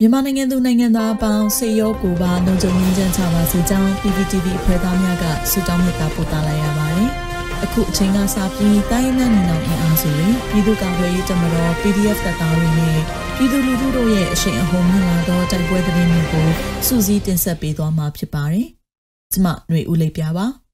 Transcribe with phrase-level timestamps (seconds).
[0.00, 7.08] မြန်မာနိုင်ငံသူနိုင်ငံသားအပေါင်းစေရောကိုပါလုံခြုံရေးချမ်းချပါစေကြောင်း PPTV အဖွဲ့သားများကဆုတောင်းမေတ္တာပို့သလိုက်ရပါတယ်။
[7.64, 12.98] အခုအချိန်ကစပြီးတိုင်းနဲ့နေအောင်အင်အားစုတွေပြည်သူ့ကာကွယ်ရေးတပ်မတော် PDF တပ်သားတွေနဲ့
[13.36, 16.46] ပြည်သူလူထုတို့ရဲ့အရှိန်အဟုန်မြင့်လာသောတိုက်ပွဲသတင်းတွေကို
[16.86, 18.66] စူးစီးတင်ဆက်ပေးသွားမှာဖြစ်ပါတယ်။
[19.32, 20.46] ကျမຫນွေဦးလေးပြပါ။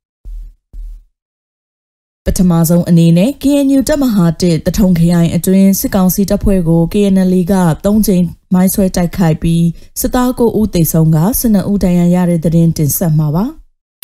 [2.27, 7.55] ပထမဆုံးအနေနဲ့ KNU တပ်မဟာ1တထုံခရိုင်အတွင်းစစ်ကောင်စီတပ်ဖွဲ့ကို KNL က
[7.85, 9.65] 3ချိန် မိုင်းဆွဲတိုက်ခိုက်ပြီး
[10.01, 13.47] စစ်သားကိုဦးတေဆုံးက12ဦးဒဏ်ရာရတဲ့တဲ့တင်တင်ဆက်မှာပါ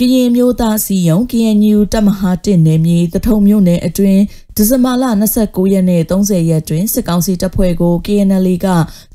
[0.00, 4.22] ကရင်မျိုးသားစီယုံ KNU တပ်မဟာ1နယ်မြေတထုံမြို့နယ်အတွင်း
[4.56, 5.04] ဒီဇင်ဘာလ
[5.38, 8.68] 29ရက်နဲ့30ရက်တွင်စစ်ကောင်စီတပ်ဖွဲ့ကို KNL က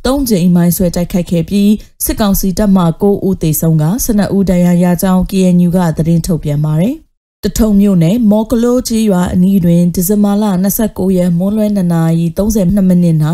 [0.06, 1.72] 3ကြိမ်မိုင်းဆွဲတိုက်ခိုက်ခဲ့ပြီး
[2.06, 6.96] စစ်ကောင်စီတပ်မှ9ဦးသေဆုံးက12ဦးဒဏ်ရာရကြောင်း KNU ကသတင်းထုတ်ပြန်ပါတယ်
[7.44, 10.44] တထုံမြို့နယ်မော်ကလိုကြီးရွာအနီးတွင်ဒီဇင်ဘာလ
[10.82, 13.18] 29ရက်မွန်းလွဲ2နာရီ32မိနစ်၌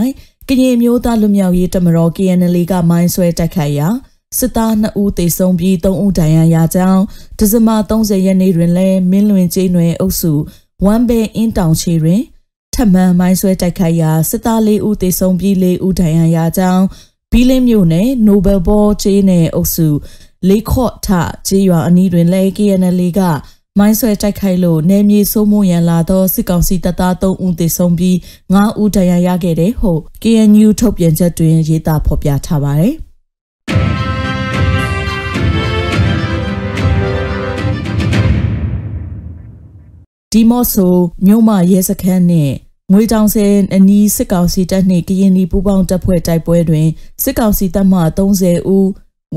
[0.51, 3.87] ကရင်မျိုးသားလူမျိုးရေးတမတော် KNL ကမိုင်းဆွဲတိုက်ခိုက်ရာ
[4.37, 7.03] စစ်သား2ဦးသေဆုံးပြီး3ဦးဒဏ်ရာရကြောင်း
[7.37, 10.33] ဒီဇင်ဘာ30ရက်နေ့တွင်လည်းမင်းလွင်ကျေးနယ်အုပ်စု
[10.85, 12.21] ဝမ်ဘဲအင်းတောင်ချေတွင်
[12.73, 16.85] ထပ်မံမိုင်းဆွဲတိုက်ခိုက်ရာစစ်သား4ဦးသေဆုံးပြီး4ဦးဒဏ်ရာရကြောင်း
[17.31, 19.87] ဘီလင်းမြို့နယ်နိုဘယ်ဘောကျေးနယ်အုပ်စု
[20.47, 21.07] လေးခော့ထ
[21.47, 23.21] ကျေးရွာအနီးတွင်လည်း KNL က
[23.81, 28.15] မိုင်းဆွဲတိုက်ခိုက်လို့နယ်မြေစိုးမိုးရန်လာသောစစ်ကောင်စီတပ်သား3ဦးသေဆုံးပြီး
[28.53, 29.91] 9ဦးဒဏ်ရာရခဲ့တယ်ဟု
[30.23, 32.93] KNU ထုတ်ပြန်ချက်တွင်ရေးသားဖော်ပြထားပါတယ်။
[40.31, 40.93] ဒီမော့ဆို
[41.25, 42.51] မြို့မရဲစခန်းနဲ့
[42.91, 46.87] ငွေတောင်စဲအနီးစစ်ကောင်စီတပ်နှင့်ကရင်ပြည်ပူးပေါင်းတပ်ဖွဲ့တိုက်ပွဲတွင်
[47.23, 48.87] စစ်ကောင်စီတပ်မှ30ဦး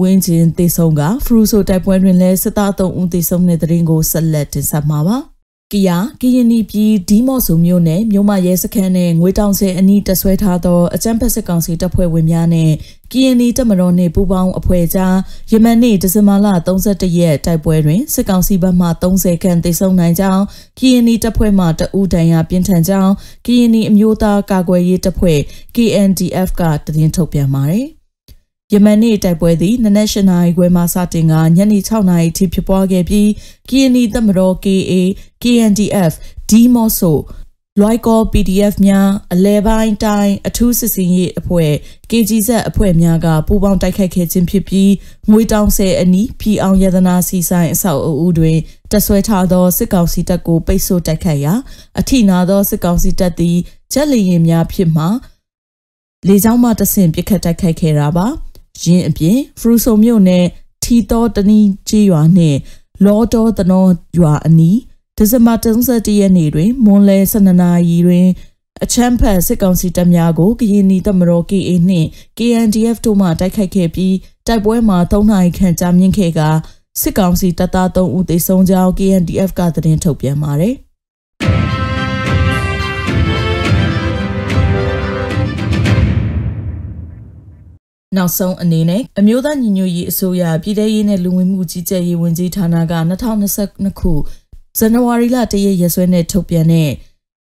[0.00, 5.18] ဝင်းကျင်တေဆုံးကဖရူဆိုတိုက်ပွဲတွင်လည်းစစ်သား3ဦးတေဆုံးတဲ့တဲ့ရင်ကိုဆက်လက်တင်ဆက်မှာပါ
[5.72, 12.70] ကီယာကရင်နီပြည်ဒီမော့ဆိုမြို့နယ်မြို့မရဲစခန်းနဲ့ငွေတောင်ဆယ်အနီးတဆွဲထားသောအကြမ်းဖက်စစ်ကောင်စီတပ်ဖွဲ့ဝင်များနဲ့
[13.12, 15.16] ကရင်နီတပ်မတော်နှင့်ပူးပေါင်းအဖွဲ့ကြား
[15.50, 20.42] ယမန်နေ့ဒီဇင်ဘာလ31ရက်တိုက်ပွဲတွင်စစ်ကောင်စီဘက်မှ30ခန့်သေဆုံးနိုင်ကြောင်း
[20.78, 23.12] ကရင်နီတပ်ဖွဲ့မှတအူဒဏ်ရာပြင်းထန်ကြောင်း
[23.46, 25.38] ကရင်နီအမျိုးသားကာကွယ်ရေးတပ်ဖွဲ့
[25.74, 27.88] KNDF ကသတင်းထုတ်ပြန်ပါတယ်။
[28.72, 33.26] ယမန်နေ့တိုက်ပွဲသည်နနက်၈နာရီခွဲမှစတင်ကညနေ6နာရီထိဖြစ်ပွားခဲ့ပြီး
[33.68, 34.92] KNI တပ်မတော် KA
[35.42, 36.12] KNDF
[36.50, 37.18] ဒီမော့ဆို
[37.80, 41.72] လွိုက်ကော PDF များအလဲပိုင်းတိုင်းအထူးစစ်စင်ရေးအဖွဲ့
[42.10, 44.92] KGZ အဖွဲ့များကပူးပေါင်းတိုက်ခိုက်ခဲ့ခြင်းဖြစ်ပြီး
[45.30, 48.58] ငွေတောင်ဆယ်အနီးပြည်အောင်ရတနာစီဆိုင်အဆောက်အဦတွင်
[48.92, 51.54] တဆွဲထားသောစစ်ကောင်စီတပ်ကိုပိတ်ဆို့တိုက်ခိုက်ရာ
[52.00, 53.56] အထိနာသောစစ်ကောင်စီတပ်သည်
[53.92, 55.04] ဂျက်လီရင်များဖြစ်မှ
[56.28, 58.28] လေကြောင်းမှတဆင့်ပစ်ခတ်တိုက်ခိုက်ခဲ့တာပါ။
[58.84, 60.44] ရင်းအပြင်ဖရူဆိုမြို့နယ်
[60.82, 62.58] ထီတော်တနီကျေးရွာနှင့်
[63.04, 63.84] လောတော်တနော
[64.18, 64.78] ရွာအနီး
[65.16, 68.28] ဒီဇင်ဘာ31ရက်နေ့တွင်မွန်လယ်12နာရီတွင်
[68.84, 74.14] အချမ်းဖတ်စစ်ကောင်စီတပ်များကိုကရင်နီတပ်မတော် KA နှင့် KNDF တို့မှတိုက်ခိုက်ခဲ့ပြီး
[74.46, 76.40] တိုက်ပွဲမှာ3နာရီခန့်ကြာမြင့်ခဲ့က
[77.00, 80.74] စစ်ကောင်စီတပ်သား3ဦးသေဆုံးကြောင်း KNDF ကသတင်းထုတ်ပြန်ပါတယ်။
[88.22, 92.94] နောက်ဆုံးအနေနဲ့အမျိုးသားညီညွတ်ရေးအစိုးရပြည်ထရေးနဲ့လူဝင်မှုကြီးကြပ်ရေးဝန်ကြီးဌာနက
[93.40, 94.12] 2022ခု
[94.78, 96.90] ဇန်နဝါရီလတရက်ရက်စွဲနဲ့ထုတ်ပြန်တဲ့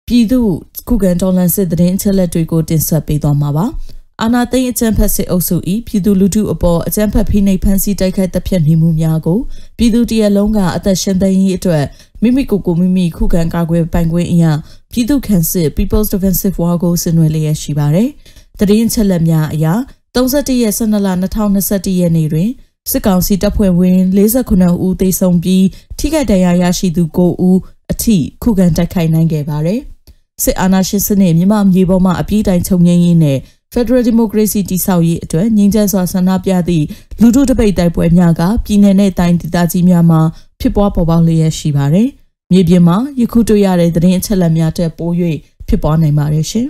[0.07, 0.47] ပြည်သူ့
[0.87, 3.65] ခုခံတော်လှန်စစ်တရင်အချက်လက်တွေကိုတင်ဆက်ပေးသွားမှာပါ။
[4.21, 5.55] အာနာသိန်းအကြံဖက်စစ်အုပ်စု၏
[5.87, 9.39] ပြည်သူလူထုအပေါ်အကြံဖက်ဖိနှိပ်ဖန်ဆီးတိုက်ခိုက်တပ်ဖြတ်နေမှုများကို
[9.77, 11.85] ပြည်သူတရလုံးကအသက်ရှင်သန်ရေးအတွက်
[12.21, 14.51] မိမိကိုယ်ကိုမိမိခုခံကာကွယ်ပိုင်ခွင့်အရာ
[14.91, 18.09] ပြည်သူ့ခံစစ် People's Defensive War ကိုဆင်နွှဲလျက်ရှိပါတယ်။
[18.59, 19.73] တရင်ချက်လက်များအရာ
[20.15, 22.49] 31ရက်12လ2021ရက်နေ့တွင်
[22.91, 25.65] စစ်ကောင်စီတပ်ဖွဲ့ဝင်48ဦးသေဆုံးပြီး
[25.99, 27.59] ထိခိုက်ဒဏ်ရာရရှိသူ9ဦး
[27.91, 29.79] အထိခုခံတိုက်ခိုက်နိုင်ခဲ့ပါတယ်။
[30.43, 33.37] စစ်အာဏာရှင်စနစ်မြန်မာမြေပေါ်မှာအပြည့်တိုင်ချုပ်ငြိမ်းရေးနဲ့
[33.73, 36.85] Federal Democracy တည်ဆောက်ရေးအတွက်ငြိမ်းချမ်းစွာဆန္ဒပြသည့်
[37.21, 40.21] လူထုတပိတ်တိုက်ပွဲများကပြည်내နဲ့တိုင်းဒေသကြီးများမှာ
[40.59, 42.07] ဖြစ်ပွားပေါ်ပေါက်လျက်ရှိပါတယ်။
[42.51, 45.13] မြေပြင်မှာယခုတွေ့ရတဲ့သတင်းအချက်အလက်များတက်ပိုး၍
[45.67, 46.67] ဖြစ်ပွားနိုင်ပါတယ်ရှင်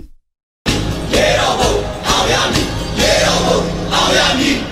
[1.14, 2.69] Yeah, oh, oh, oh, yeah, me.
[4.08, 4.69] 闇。